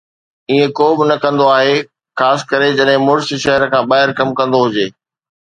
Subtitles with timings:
[0.49, 1.75] ائين ڪو به نه ڪندو آهي،
[2.19, 4.87] خاص ڪري جڏهن مڙس شهر کان ٻاهر ڪم ڪندو هجي